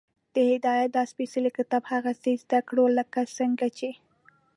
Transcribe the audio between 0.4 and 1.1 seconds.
هدایت دا